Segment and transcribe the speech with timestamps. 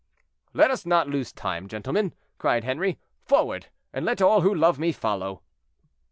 [0.55, 2.97] "Let us not lose time, gentlemen," cried Henri.
[3.23, 5.43] "Forward, and let all who love me follow."